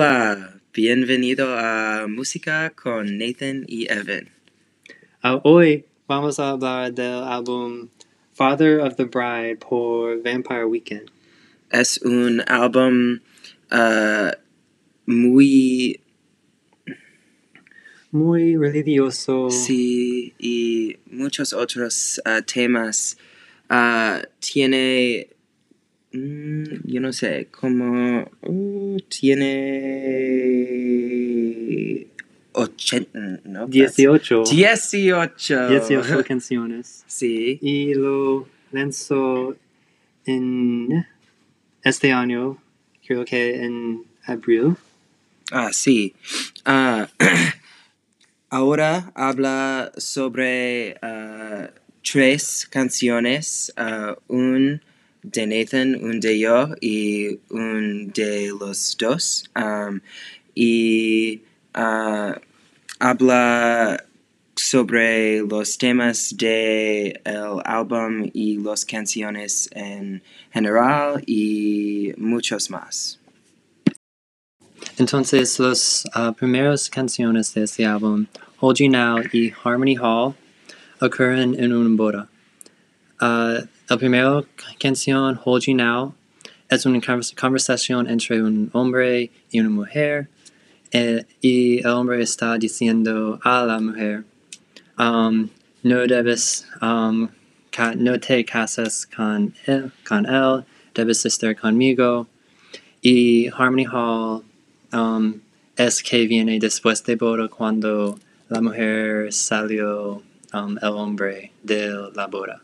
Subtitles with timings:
[0.00, 4.28] Hola, bienvenido a Música con Nathan y Evan.
[5.24, 7.88] Uh, hoy vamos a hablar del álbum
[8.32, 11.10] Father of the Bride por Vampire Weekend.
[11.72, 13.18] Es un álbum
[13.72, 14.30] uh,
[15.04, 16.00] muy,
[18.12, 19.50] Muy religioso.
[19.50, 23.16] sí, y muchos otros uh, temas.
[24.38, 25.30] Tiene,
[26.12, 30.48] mm, yo no sé, como, uh, tiene
[32.52, 33.66] 80, ¿no?
[33.66, 34.44] 18.
[34.50, 35.68] 18.
[35.68, 37.04] 18 canciones.
[37.06, 37.58] Sí.
[37.62, 39.56] Y lo lanzó
[40.24, 41.06] en
[41.82, 42.58] este año,
[43.06, 44.76] creo que en abril.
[45.50, 46.14] Ah, sí.
[46.64, 47.08] Ah,
[48.50, 51.70] ahora habla sobre ah,
[52.02, 54.82] tres canciones, ah, un
[55.32, 59.50] de Nathan, un de yo y un de los dos.
[60.54, 61.42] Y
[61.74, 62.40] ah,
[62.98, 64.04] habla
[64.56, 73.20] sobre los temas de el álbum y las canciones en general y muchos más.
[74.98, 76.04] Entonces, las
[76.36, 78.26] primeras canciones de este álbum,
[78.58, 80.34] Hold You Now y Harmony Hall,
[81.00, 82.28] ocurren en una boda.
[83.20, 84.44] Ah, la primera
[84.78, 86.14] canción, Hold You Now,
[86.68, 90.28] es una convers- conversación entre un hombre y una mujer,
[90.92, 94.24] eh, y el hombre está diciendo a la mujer,
[94.98, 95.48] um,
[95.82, 97.28] no debes, um,
[97.96, 102.26] no te casas con él, con él, debes estar conmigo.
[103.00, 104.42] Y Harmony Hall
[104.92, 105.40] um,
[105.76, 110.22] es que viene después de boda cuando la mujer salió
[110.52, 112.60] um, el hombre de la boda.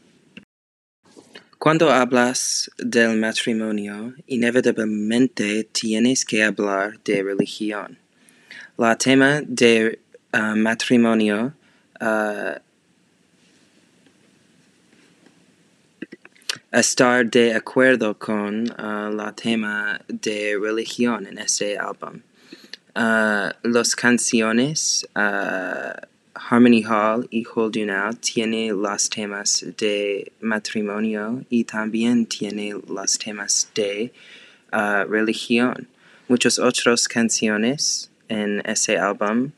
[1.64, 7.96] Cuando hablas del matrimonio, inevitablemente tienes que hablar de religión.
[8.76, 9.98] La tema de
[10.30, 11.54] ah, matrimonio
[11.98, 12.60] ah,
[16.70, 22.20] estar de acuerdo con ah, la tema de religión en este álbum.
[22.94, 25.08] Ah, las canciones
[26.34, 33.18] Harmony Hall y Hold You Now tiene los temas de matrimonio y también tiene los
[33.18, 34.12] temas de
[34.72, 35.88] ah, religión.
[36.28, 39.50] Muchas otras canciones en ese álbum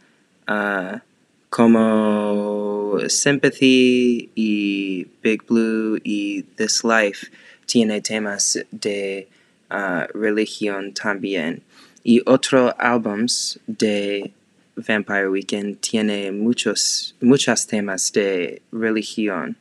[0.47, 1.03] ah,
[1.49, 7.29] como Sympathy y Big Blue y This Life
[7.67, 9.29] tiene temas de
[9.71, 11.63] ah, religión también.
[12.05, 14.33] Y otros álbums de
[14.77, 19.57] Vampire Weekend tiene muchos, muchos temas de religión.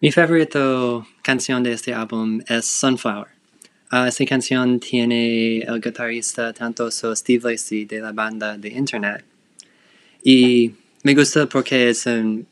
[0.00, 3.28] Mi favorito canción de este álbum es Sunflower.
[3.90, 9.24] Ah, esta canción tiene el guitarrista talentoso Steve Lacy de la banda de Internet.
[10.22, 12.46] Y me gusta porque es un-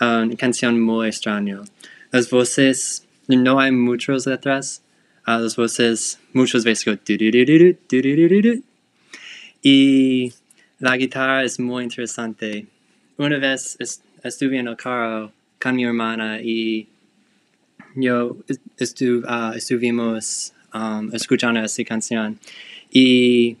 [0.00, 1.60] una canción muy extraña.
[2.12, 4.82] Las voces, no hay muchas letras.
[5.28, 8.75] ah, las voces muchas veces go.
[9.62, 10.32] Y
[10.78, 12.66] la guitarra es muy interesante.
[13.18, 16.88] Una vez est estuve en el carro con mi hermana y
[17.94, 18.36] yo
[18.78, 22.38] estu uh, estuvimos um, escuchando esa canción.
[22.92, 23.56] Y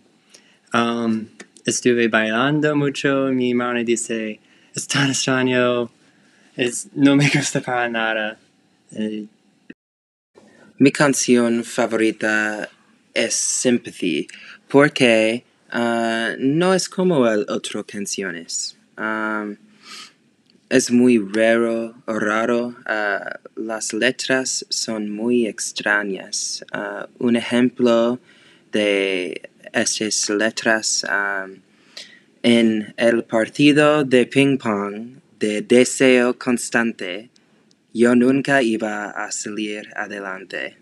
[0.74, 1.26] um,
[1.64, 3.32] estuve bailando mucho.
[3.32, 4.40] Mi hermana dice,
[4.74, 5.90] es tan extraño,
[6.56, 8.38] es, no me gusta para nada.
[8.92, 9.26] Eh,
[10.78, 12.68] Mi canción favorita
[13.14, 14.28] es Sympathy,
[14.68, 18.76] porque ah, no es como el otro canciones.
[20.68, 22.74] Es muy raro raro.
[22.86, 26.64] ah, las letras son muy extrañas.
[26.72, 28.18] Ah, un ejemplo
[28.72, 31.04] de estas letras
[32.42, 37.30] en el partido de ping pong de deseo constante
[37.96, 40.76] yo nunca iba a salir adelante.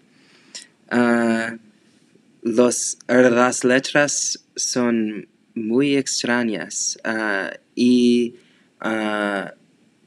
[2.44, 8.37] Los, las letras son muy extrañas ah, y
[8.81, 9.55] ah,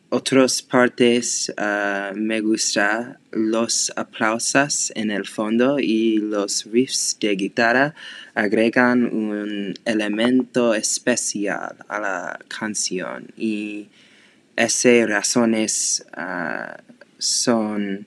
[0.10, 7.96] otras partes ah, me gusta los aplausos en el fondo y los riffs de guitarra
[8.36, 13.88] agregan un elemento especial a la canción y
[14.56, 16.06] esas razones
[17.18, 18.06] son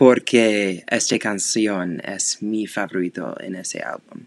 [0.00, 4.24] porque esta canción es mi favorito en ese álbum.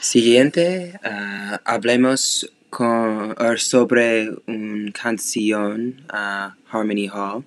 [0.00, 7.44] Siguiente, ah, hablemos or sobre una canción, ah, Harmony Hall.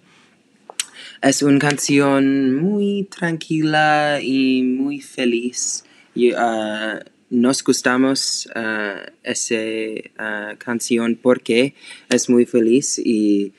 [1.21, 5.83] Es una canción muy tranquila y muy feliz.
[6.15, 11.75] Uh, nos gustamos uh, esa uh, canción porque
[12.07, 13.51] es muy feliz y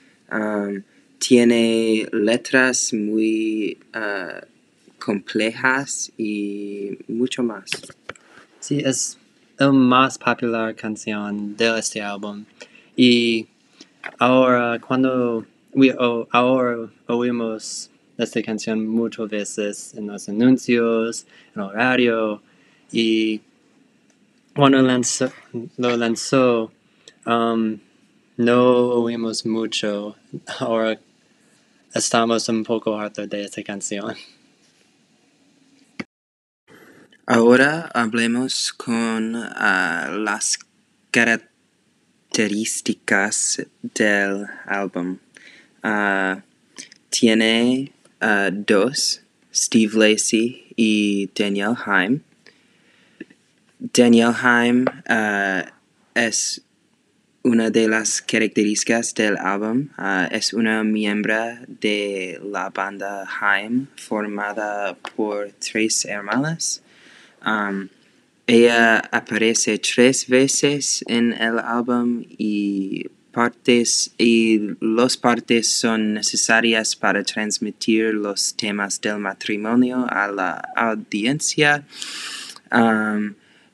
[1.20, 4.44] tiene letras muy uh,
[4.98, 7.70] complejas y mucho más.
[8.58, 9.18] Sí, es
[9.58, 12.46] la más popular canción de este álbum.
[12.96, 13.46] Y
[14.18, 15.44] ahora, cuando
[15.74, 15.94] we,
[16.30, 22.42] ahora oímos esta canción muchas veces en los anuncios, en el radio,
[22.90, 23.42] y
[24.54, 25.30] cuando lanzó,
[25.76, 26.72] lo lanzó,
[27.26, 27.78] um,
[28.38, 28.62] no
[29.02, 30.16] oímos mucho.
[30.58, 30.98] Ahora
[31.94, 34.16] estamos un poco harto de esta canción.
[37.26, 40.58] Ahora hablemos con uh, las
[41.10, 45.18] características del álbum.
[45.82, 46.40] Uh,
[47.08, 49.22] tiene uh, dos,
[49.54, 52.20] Steve Lacey y Danielle Haim.
[53.78, 54.84] Danielle Haim
[56.14, 56.62] es
[57.42, 59.88] una de las características del álbum.
[60.30, 61.36] es una miembro
[61.80, 66.82] de la banda Haim formada por tres hermanas.
[68.46, 77.22] Ella aparece tres veces en el álbum y partes y las partes son necesarias para
[77.22, 81.84] transmitir los temas del matrimonio a la audiencia.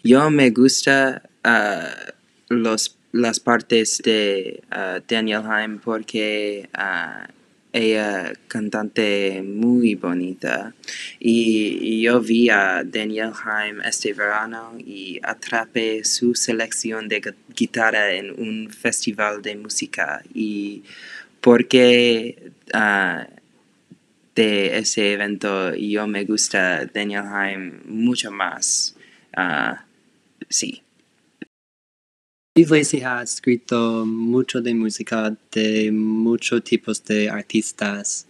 [0.04, 2.12] Yo me gusta uh,
[2.54, 7.30] los, las partes de uh, Daniel Haim porque uh,
[7.72, 10.74] ella cantante muy bonita.
[11.18, 18.30] Y, yo vi a Daniel Haim este verano y atrapé su selección de guitarra en
[18.30, 20.22] un festival de música.
[20.32, 20.84] Y
[21.40, 23.24] porque uh,
[24.34, 28.94] de ese evento yo me gusta Daniel Haim mucho más
[30.48, 30.82] sí
[32.56, 38.26] Steve Lacy ha escrito mucho de música de muchos tipos de artistas.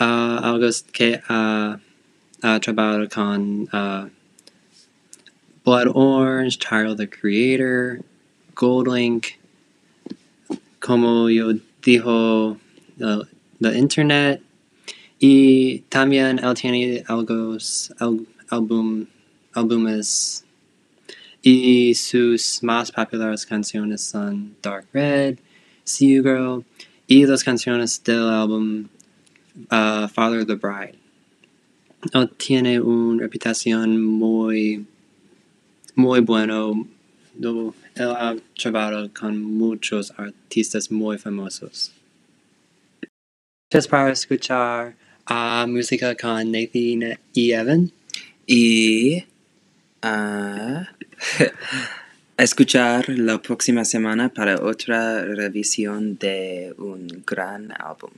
[0.00, 1.78] Uh, algo que ha,
[2.40, 4.08] trabajado con uh,
[5.66, 8.02] Blood Orange, Tyler the Creator,
[8.54, 9.36] Goldlink,
[10.80, 11.52] como yo
[11.82, 12.56] dijo,
[13.00, 13.24] uh,
[13.60, 14.40] the Internet.
[15.20, 19.04] Y también él tiene algunos al, álbum,
[19.52, 20.42] álbumes
[21.42, 25.38] y sus más populares canciones son Dark Red,
[25.84, 26.64] See You Girl
[27.08, 28.88] y las canciones del álbum
[29.70, 30.98] uh, Father the Bride.
[32.36, 34.86] Tiene una reputación muy,
[35.94, 36.88] muy bueno.
[37.40, 41.92] Él ha trabajado con muchos artistas muy famosos.
[43.70, 44.96] Gracias para escuchar
[45.28, 47.90] uh, música con Nathan y Evan.
[48.46, 49.24] Y
[50.02, 50.88] a
[52.36, 58.10] escuchar la próxima semana para otra revisión de un gran álbum.